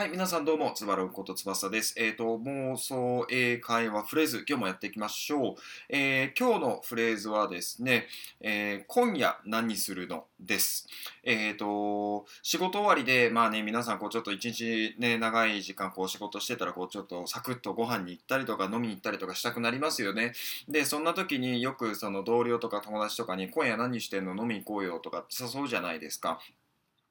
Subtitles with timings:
[0.00, 1.92] はい、皆さんどうも、つばらうことつばさです。
[1.98, 5.54] えっ、ー、と、妄想英会話フレーズ、今日もやっていきましょう。
[5.90, 8.06] えー、今日のフレーズはですね、
[8.40, 10.24] えー、今夜何するの？
[10.40, 10.88] です。
[11.22, 20.32] えっ、と、仕事終わりで、まあね、皆さん、こう、ちょっと一日ね、長い時間、こう、仕事してたら、こう、ちょっとサクッとご飯に行ったりとか、飲みに行ったりとかしたくなりますよね。
[20.66, 24.34] で、そんな時によく、その同僚とか友達とかに、今夜何してんの？
[24.34, 26.40] 飲みに行こうよとか誘うじゃないですか。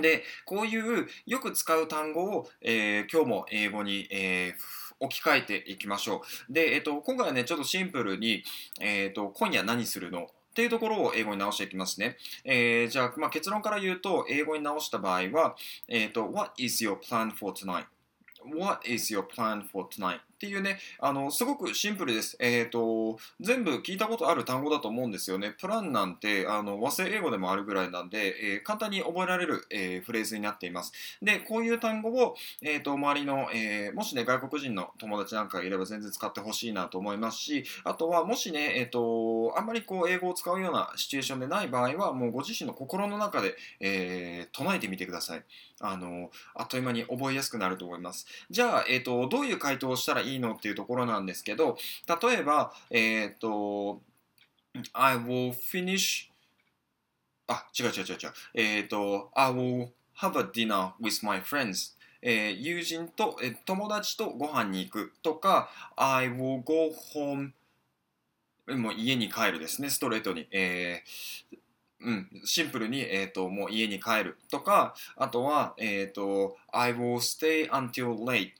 [0.00, 6.52] で、こういうよく使う単語を、えー、今日も英語に、えー、置き換えていきましょう。
[6.52, 8.42] で、えっ、と、今回はね、ちょっとシンプルに、
[8.80, 10.24] えっ、と、今夜何するの？
[10.24, 12.16] っていうところを英語に直していきますね。
[12.44, 15.56] えー、じゃあ、まあ、結論から言うと、英語に直した場合は、
[15.88, 20.20] えっ、と、What is your plan for tonight?What is your plan for tonight?
[20.42, 22.36] っていうね、あの、すごくシンプルです。
[22.40, 25.54] えっ、ー、と、全部聞いたことある単語だと思うんですよね。
[25.56, 30.92] プランなんて、あの、和製英語でもあるぐらいなんで、えー、簡単に覚えられる、えー、フレーズになっています。
[31.22, 45.44] で、こういう単語を、えっ、と、周りの、えもしね、外国人の友達なんかがいれば全然使ってほしいなと思いますし、あとは、もしね、えっ、と、あんまりこう、英語を使うようなシチュエーションでない場合は、もうご自身の心の中で、え唱えてみてください。
[45.80, 48.26] あの、あっという間に覚えやすくなると思います。
[48.50, 51.76] じゃあ、えっ、と、どういう回答をしたらいいいいのっていうところなんですけど、
[52.22, 54.00] 例えば、えっ、ー、と、
[54.92, 56.30] I will finish
[57.46, 58.32] あ、違う違う違う違う。
[58.54, 59.88] えっ、ー、と、I will
[60.18, 61.94] have a dinner with my friends.
[62.22, 67.50] えー、友人と、えー、友達とご飯に行くとか、I will go home
[68.68, 70.46] もう家に帰るですね、ストレートに。
[70.50, 71.56] えー
[72.04, 78.50] うん、シンプルに、えーと、もう家に帰るとか、あとは、えーと、I will stay until late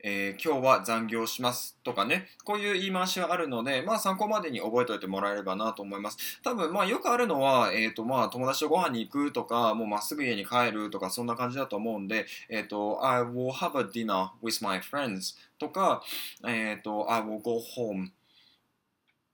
[0.00, 6.40] えー、今日は残業しますとかね、こういう言い回しはあるので、まあ参考までに覚えておいてもらえればなと思います。
[6.42, 16.02] 多分、まあよくあるのは、えっ、ー、とまあ友達とご飯に行くとか、もうまっすぐ家に帰るとか、そんな感じだと思うんで、えっ、ー、と、I will have a dinner with my friends とか、
[16.46, 18.10] えっ、と、I will go home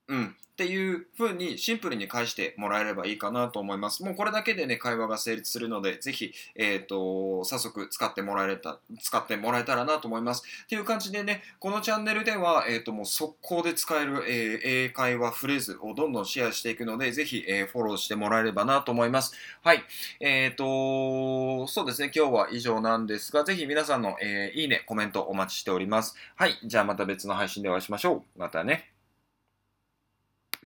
[0.07, 0.35] うん。
[0.55, 4.03] っていう風にシンプルに返してもらえればいいかなと思います。
[4.05, 10.43] もうこれだけでね、会話が成立するので、ぜひ、えっ、ー、と、早速使ってもらえた、使ってもらえたらなと思います。
[10.63, 19.33] っていう感じでね、このチャンネルでは、えっ、ー、と、もう速攻で使える、えー、英会話フレーズをどんどんシェアしていくので、ぜひ、えー、フォローしてもらえればなと思います。
[19.61, 19.83] はい。
[20.21, 26.15] えっ、と、そうですね、今日は以上なんですが、ぜひ皆さんの、えいいね、コメントお待ちしております。
[26.37, 26.57] はい。
[26.63, 28.39] じゃあまた別の配信でお会いしましょう。
[28.39, 28.94] またね。